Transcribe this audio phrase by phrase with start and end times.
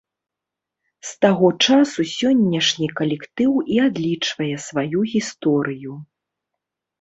[1.09, 5.93] З таго часу сённяшні калектыў і адлічвае сваю гісторыю.